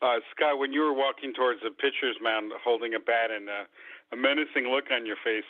[0.00, 3.64] Uh, Scott, when you were walking towards the pitcher's mound holding a bat and uh,
[4.12, 5.48] a menacing look on your face.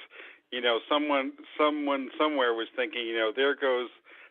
[0.53, 3.89] You know, someone, someone somewhere was thinking, you know, there goes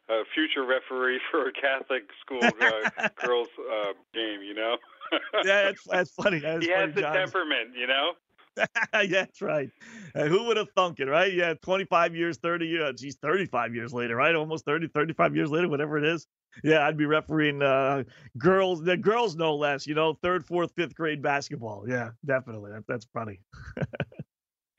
[0.10, 4.42] a future referee for a Catholic school uh, girls uh, game.
[4.42, 4.78] You know.
[5.46, 6.40] yeah, that's that's funny.
[6.40, 7.14] That's he funny, has the John.
[7.16, 8.12] temperament, you know.
[8.94, 9.70] yeah, that's right.
[10.16, 11.34] Uh, who would have thunk it, right?
[11.34, 13.02] Yeah, 25 years, 30 years.
[13.02, 14.36] Geez, 35 years later, right?
[14.36, 16.28] Almost 30, 35 years later, whatever it is.
[16.64, 18.04] Yeah, I'd be refereeing uh,
[18.38, 19.88] girls, the girls no less.
[19.88, 21.86] You know, third, fourth, fifth grade basketball.
[21.88, 22.72] Yeah, definitely.
[22.72, 23.40] That, that's funny.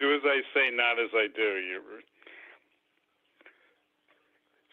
[0.05, 1.42] do as I say, not as I do.
[1.42, 1.81] You.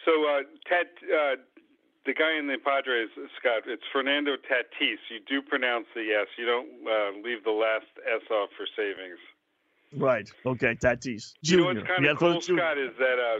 [0.05, 1.35] So, uh, Tat, uh,
[2.05, 3.09] the guy in the Padres,
[3.39, 5.01] Scott, it's Fernando Tatis.
[5.09, 6.27] You do pronounce the S.
[6.37, 9.19] You don't uh, leave the last S off for savings.
[9.93, 10.29] Right.
[10.45, 11.33] Okay, Tatis.
[11.43, 11.43] Junior.
[11.43, 13.39] You know what's kind of cool, Scott, is that uh,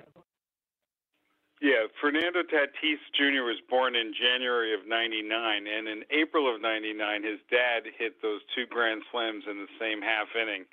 [1.62, 3.45] yeah, Fernando Tatis Jr.
[3.45, 5.30] was born in January of 99,
[5.69, 10.02] and in April of 99, his dad hit those two grand slams in the same
[10.02, 10.65] half inning.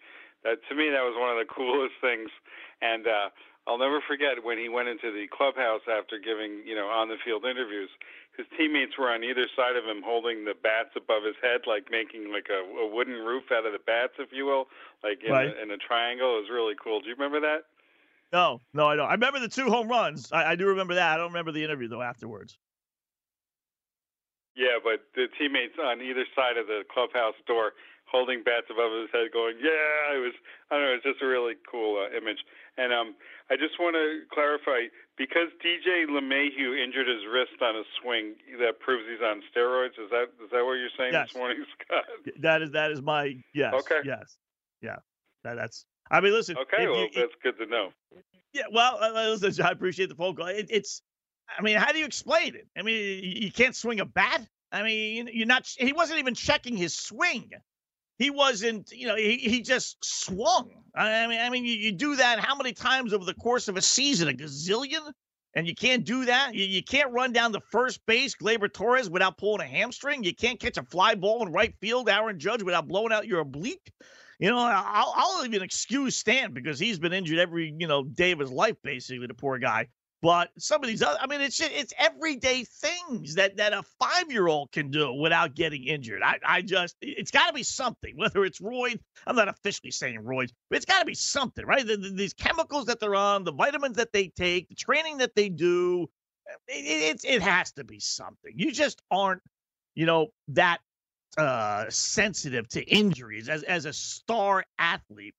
[0.44, 2.32] That to me, that was one of the coolest things,
[2.80, 3.28] and uh,
[3.68, 7.20] I'll never forget when he went into the clubhouse after giving you know on the
[7.24, 7.90] field interviews.
[8.36, 11.90] His teammates were on either side of him, holding the bats above his head, like
[11.90, 14.68] making like a, a wooden roof out of the bats, if you will,
[15.02, 15.50] like in, right.
[15.50, 16.38] a, in a triangle.
[16.38, 17.00] It was really cool.
[17.00, 17.66] Do you remember that?
[18.32, 19.08] No, no, I don't.
[19.08, 20.32] I remember the two home runs.
[20.32, 21.14] I, I do remember that.
[21.14, 22.56] I don't remember the interview though afterwards.
[24.58, 27.78] Yeah, but the teammates on either side of the clubhouse door
[28.10, 30.34] holding bats above his head, going, "Yeah!" It was,
[30.68, 32.42] I don't know, it's just a really cool uh, image.
[32.74, 33.14] And um,
[33.50, 38.82] I just want to clarify because DJ LeMahieu injured his wrist on a swing, that
[38.82, 39.94] proves he's on steroids.
[39.94, 41.30] Is that is that what you're saying yes.
[41.30, 42.04] this morning, Scott?
[42.42, 43.74] That is that is my yes.
[43.86, 44.02] Okay.
[44.04, 44.36] Yes.
[44.82, 44.98] Yeah.
[45.44, 46.56] That, that's I mean, listen.
[46.58, 47.90] Okay, well, you, that's good to know.
[48.52, 50.46] Yeah, well, uh, listen, I appreciate the phone call.
[50.46, 51.02] It, it's,
[51.56, 52.66] I mean, how do you explain it?
[52.76, 54.46] I mean, you, can't swing a bat.
[54.70, 55.66] I mean, you're not.
[55.78, 57.50] He wasn't even checking his swing.
[58.18, 60.70] he wasn't, you know, he, he just swung.
[60.94, 63.76] I mean, I mean, you, you do that how many times over the course of
[63.76, 64.28] a season?
[64.28, 65.12] A gazillion?
[65.54, 66.54] And you can't do that.
[66.54, 70.22] You, you can't run down the first base, Gleyber Torres, without pulling a hamstring.
[70.22, 73.40] You can't catch a fly ball in right field, Aaron Judge, without blowing out your
[73.40, 73.90] oblique.
[74.38, 78.30] You know, I'll, I'll even excuse Stan because he's been injured every, you know, day
[78.32, 79.88] of his life, basically, the poor guy.
[80.20, 84.30] But some of these other, I mean, it's it's everyday things that that a five
[84.32, 86.22] year old can do without getting injured.
[86.24, 88.16] I, I just, it's got to be something.
[88.16, 91.86] Whether it's roid, I'm not officially saying roids, but it's got to be something, right?
[91.86, 95.36] The, the, these chemicals that they're on, the vitamins that they take, the training that
[95.36, 96.08] they do,
[96.66, 98.52] it, it, it has to be something.
[98.56, 99.42] You just aren't,
[99.94, 100.78] you know, that
[101.36, 105.34] uh, sensitive to injuries as as a star athlete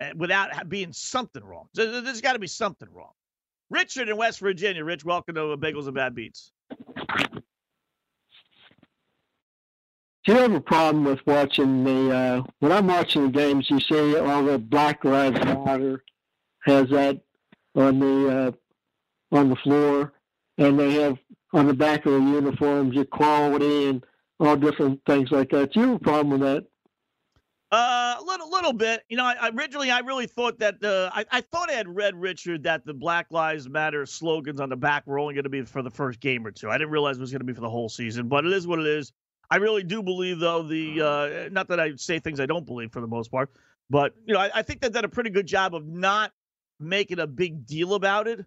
[0.00, 1.66] eh, without being something wrong.
[1.74, 3.12] There's got to be something wrong.
[3.72, 4.84] Richard in West Virginia.
[4.84, 6.52] Rich, welcome to Bagels and Bad Beats.
[10.24, 13.70] Do you have a problem with watching the uh, when I'm watching the games?
[13.70, 16.04] You see all the Black Lives Matter
[16.64, 17.22] has that
[17.74, 18.28] on the
[19.32, 20.12] uh, on the floor,
[20.58, 21.16] and they have
[21.54, 24.04] on the back of the uniforms equality and
[24.38, 25.72] all different things like that.
[25.72, 26.66] Do you have a problem with that?
[27.72, 29.02] Uh, a little, little bit.
[29.08, 32.14] You know, I, originally I really thought that the I, I thought I had read
[32.14, 35.62] Richard that the Black Lives Matter slogans on the back were only going to be
[35.62, 36.68] for the first game or two.
[36.68, 38.66] I didn't realize it was going to be for the whole season, but it is
[38.66, 39.10] what it is.
[39.50, 42.92] I really do believe, though, the uh, not that I say things I don't believe
[42.92, 43.50] for the most part,
[43.88, 46.32] but you know, I, I think they've done a pretty good job of not
[46.78, 48.44] making a big deal about it.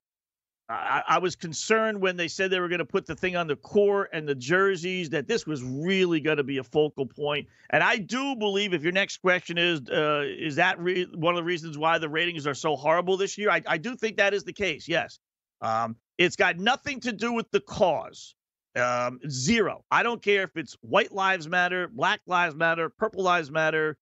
[0.68, 3.48] I, I, was concerned when they said they were going to put the thing on
[3.48, 7.48] the court and the jerseys that this was really going to be a focal point.
[7.70, 11.38] And I do believe if your next question is, uh, is that re- one of
[11.38, 13.52] the reasons why the ratings are so horrible this year?
[13.52, 14.88] I, I do think that is the case.
[14.88, 15.20] Yes.
[15.62, 18.34] Um, it's got nothing to do with the cause.
[18.76, 19.86] Um, zero.
[19.90, 23.98] I don't care if it's white lives matter, black lives matter, purple lives matter,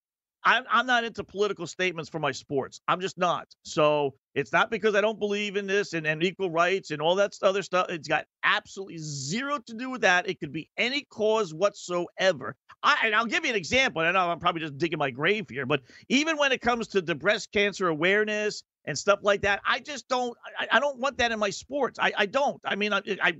[0.45, 2.81] I'm, I'm not into political statements for my sports.
[2.87, 3.47] I'm just not.
[3.63, 7.15] So it's not because I don't believe in this and, and equal rights and all
[7.15, 7.87] that other stuff.
[7.89, 10.27] It's got absolutely zero to do with that.
[10.27, 12.55] It could be any cause whatsoever.
[12.81, 14.01] I, and I'll give you an example.
[14.01, 17.01] I know I'm probably just digging my grave here, but even when it comes to
[17.01, 20.35] the breast cancer awareness and stuff like that, I just don't.
[20.59, 21.97] I, I don't want that in my sports.
[21.99, 22.59] I, I don't.
[22.65, 23.35] I mean, I, I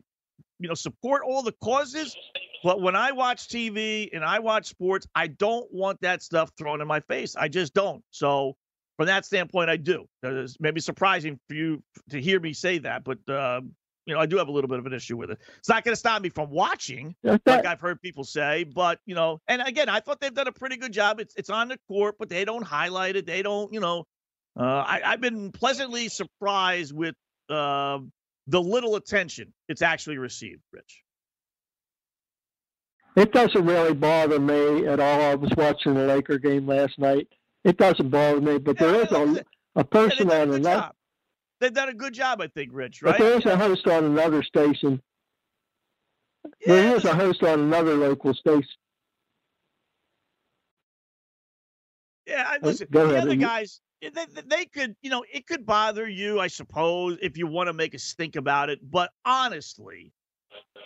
[0.63, 2.15] you know support all the causes
[2.63, 6.79] but when I watch TV and I watch sports, I don't want that stuff thrown
[6.79, 7.35] in my face.
[7.35, 8.01] I just don't.
[8.11, 8.55] So
[8.95, 10.05] from that standpoint, I do.
[10.23, 13.61] It's maybe surprising for you to hear me say that, but uh,
[14.05, 15.39] you know, I do have a little bit of an issue with it.
[15.57, 18.63] It's not going to stop me from watching, like I've heard people say.
[18.63, 21.19] But you know, and again, I thought they've done a pretty good job.
[21.19, 23.25] It's it's on the court, but they don't highlight it.
[23.25, 24.05] They don't, you know.
[24.57, 27.15] Uh, I, have been pleasantly surprised with
[27.49, 27.99] uh,
[28.47, 31.01] the little attention it's actually received, Rich.
[33.15, 35.21] It doesn't really bother me at all.
[35.21, 37.27] I was watching the Laker game last night.
[37.63, 40.91] It doesn't bother me, but there is a, a person on another.
[41.59, 43.01] They've done a good job, I think, Rich.
[43.01, 43.17] Right?
[43.17, 45.01] But there is a host on another station.
[46.65, 48.67] Yeah, there is a host on another local station.
[52.27, 52.87] Yeah, I, oh, listen.
[52.91, 53.27] Go the ahead.
[53.27, 53.79] other guys,
[54.09, 57.73] they, they could, you know, it could bother you, I suppose, if you want to
[57.73, 58.79] make a stink about it.
[58.89, 60.11] But honestly,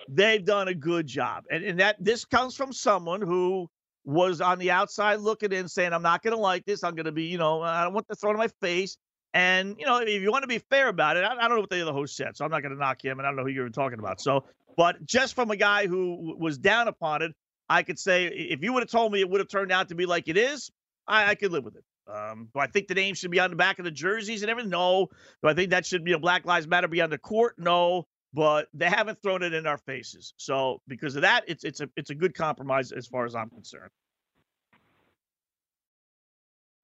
[0.09, 1.43] they've done a good job.
[1.51, 3.69] And, and that this comes from someone who
[4.05, 6.83] was on the outside looking in saying, I'm not going to like this.
[6.83, 8.97] I'm going to be, you know, I don't want this thrown in my face.
[9.33, 11.59] And, you know, if you want to be fair about it, I, I don't know
[11.59, 13.35] what the other host said, so I'm not going to knock him, and I don't
[13.35, 14.21] know who you're talking about.
[14.21, 14.45] So,
[14.77, 17.33] but just from a guy who was down upon it,
[17.69, 19.95] I could say if you would have told me it would have turned out to
[19.95, 20.71] be like it is,
[21.07, 21.83] I, I could live with it.
[22.07, 24.51] Um, do I think the name should be on the back of the jerseys and
[24.51, 24.71] everything?
[24.71, 25.09] No.
[25.41, 27.55] Do I think that should be a Black Lives Matter be on the court?
[27.57, 30.33] No but they haven't thrown it in our faces.
[30.37, 33.49] So because of that, it's it's a it's a good compromise as far as I'm
[33.49, 33.89] concerned.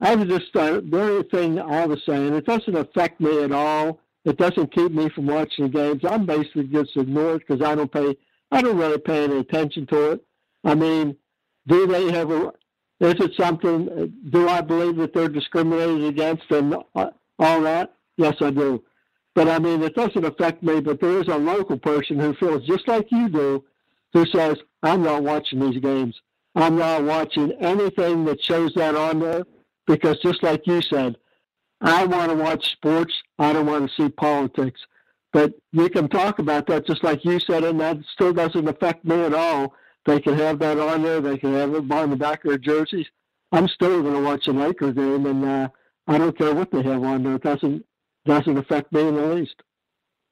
[0.02, 2.34] I was just uh, the only thing I was saying.
[2.34, 4.00] It doesn't affect me at all.
[4.26, 6.02] It doesn't keep me from watching games.
[6.04, 8.16] I'm basically just ignored because I don't pay.
[8.52, 10.26] I don't really pay any attention to it.
[10.64, 11.16] I mean,
[11.68, 12.52] do they have a?
[13.04, 14.14] Is it something?
[14.30, 17.96] Do I believe that they're discriminated against and uh, all that?
[18.16, 18.82] Yes, I do.
[19.36, 20.80] But I mean, it doesn't affect me.
[20.80, 23.66] But there is a local person who feels just like you do,
[24.14, 26.16] who says, "I'm not watching these games.
[26.56, 29.44] I'm not watching anything that shows that on there
[29.86, 31.18] because, just like you said,
[31.82, 33.14] I want to watch sports.
[33.38, 34.80] I don't want to see politics."
[35.34, 39.04] But you can talk about that just like you said, and that still doesn't affect
[39.04, 39.74] me at all.
[40.06, 41.22] They can have that on there.
[41.22, 43.08] They can have it on the back of their jerseys.
[43.52, 45.70] I'm still going to watch a Laker game, and uh,
[46.08, 47.36] I don't care what they have on there.
[47.36, 47.86] It doesn't
[48.26, 49.56] doesn't affect me in the least.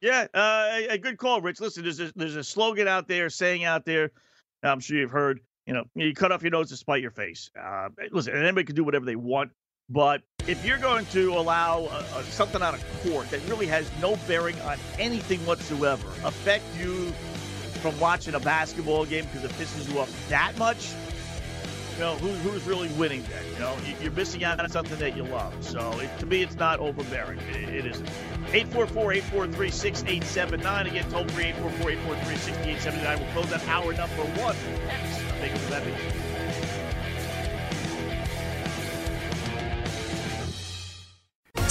[0.01, 1.59] Yeah, uh, a, good call, Rich.
[1.59, 4.11] Listen, there's a, there's a slogan out there saying out there,
[4.63, 7.51] I'm sure you've heard, You know, you cut off your nose to spite your face.
[7.59, 9.51] Uh, listen, anybody can do whatever they want,
[9.89, 13.91] but if you're going to allow uh, uh, something on a court that really has
[14.01, 17.13] no bearing on anything whatsoever affect you
[17.82, 20.91] from watching a basketball game because it pisses you off that much,
[21.93, 23.43] you know, who, who's really winning then?
[23.53, 25.53] You know, you're missing out on something that you love.
[25.63, 27.39] So it, to me, it's not overbearing.
[27.49, 28.09] it, it isn't.
[28.47, 30.88] 844-843-6879.
[30.88, 33.19] Again, toll free 844-843-6879.
[33.19, 34.55] We'll close that hour number one.
[34.55, 35.84] Thank you for that.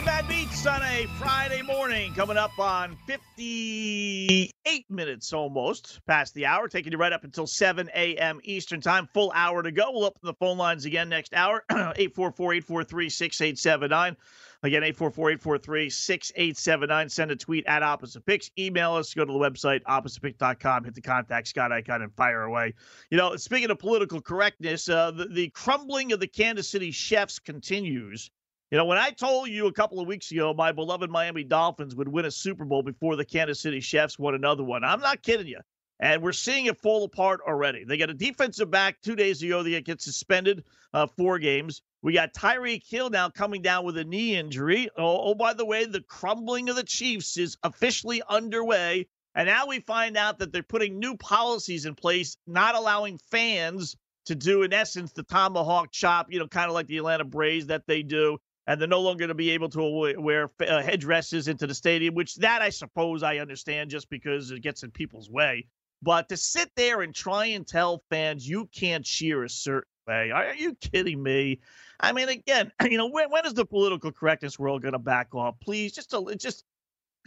[0.00, 4.50] And Bad Beats on a Friday morning, coming up on 58
[4.88, 8.40] minutes almost past the hour, taking you right up until 7 a.m.
[8.42, 9.10] Eastern Time.
[9.12, 9.90] Full hour to go.
[9.92, 14.16] We'll open the phone lines again next hour 844 843 6879.
[14.62, 17.08] Again, 844 843 6879.
[17.10, 18.50] Send a tweet at Opposite Picks.
[18.58, 19.12] Email us.
[19.12, 20.84] Go to the website, oppositepick.com.
[20.84, 22.72] Hit the contact Scott icon and fire away.
[23.10, 27.38] You know, speaking of political correctness, uh, the, the crumbling of the Kansas City Chiefs
[27.38, 28.30] continues.
[28.70, 31.96] You know, when I told you a couple of weeks ago my beloved Miami Dolphins
[31.96, 35.24] would win a Super Bowl before the Kansas City Chiefs won another one, I'm not
[35.24, 35.58] kidding you.
[35.98, 37.82] And we're seeing it fall apart already.
[37.82, 40.62] They got a defensive back two days ago that gets suspended
[40.94, 41.82] uh, four games.
[42.02, 44.88] We got Tyreek Hill now coming down with a knee injury.
[44.96, 49.08] Oh, oh, by the way, the crumbling of the Chiefs is officially underway.
[49.34, 53.96] And now we find out that they're putting new policies in place, not allowing fans
[54.26, 57.66] to do, in essence, the tomahawk chop, you know, kind of like the Atlanta Braves
[57.66, 61.48] that they do and they're no longer going to be able to wear uh, headdresses
[61.48, 65.30] into the stadium, which that I suppose I understand just because it gets in people's
[65.30, 65.66] way.
[66.02, 70.30] But to sit there and try and tell fans you can't cheer a certain way,
[70.30, 71.60] are you kidding me?
[71.98, 75.34] I mean, again, you know, when, when is the political correctness world going to back
[75.34, 75.56] off?
[75.60, 76.64] Please, just just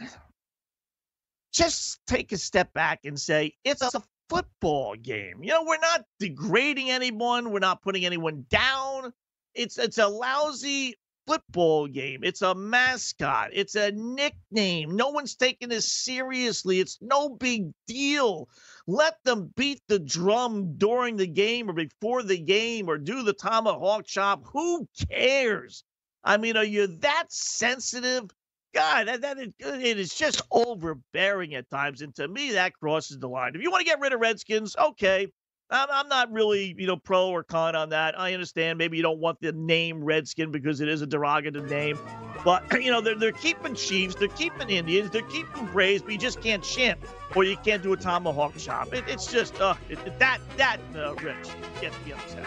[1.52, 5.42] just take a step back and say it's a football game.
[5.42, 7.50] You know, we're not degrading anyone.
[7.50, 9.12] We're not putting anyone down.
[9.54, 10.96] It's it's a lousy
[11.26, 12.20] football game.
[12.22, 13.50] It's a mascot.
[13.52, 14.96] It's a nickname.
[14.96, 16.80] No one's taking this seriously.
[16.80, 18.48] It's no big deal.
[18.86, 23.32] Let them beat the drum during the game or before the game or do the
[23.32, 24.44] tomahawk chop.
[24.52, 25.84] Who cares?
[26.22, 28.30] I mean, are you that sensitive?
[28.74, 32.02] God, that, that it, it is just overbearing at times.
[32.02, 33.52] And to me, that crosses the line.
[33.54, 35.28] If you want to get rid of Redskins, okay.
[35.70, 38.18] I'm, I'm not really, you know, pro or con on that.
[38.18, 41.98] I understand maybe you don't want the name Redskin because it is a derogative name,
[42.44, 46.18] but you know they're they're keeping Chiefs, they're keeping Indians, they're keeping Braves, but you
[46.18, 47.00] just can't chimp
[47.34, 48.92] or you can't do a tomahawk chop.
[48.92, 51.48] It, it's just uh, it, that that uh, Rich
[51.80, 52.46] gets me upset.